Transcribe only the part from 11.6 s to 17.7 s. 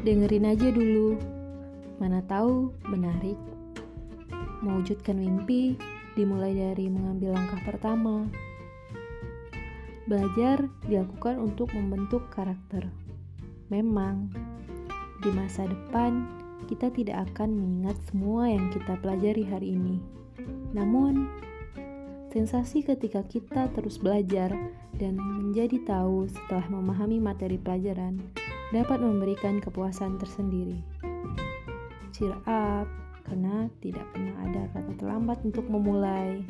membentuk karakter. Memang, di masa depan kita tidak akan